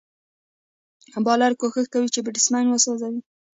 بالر 1.25 1.51
کوښښ 1.59 1.85
کوي، 1.93 2.07
چي 2.13 2.19
بېټسمېن 2.25 2.65
وسوځوي. 2.69 3.19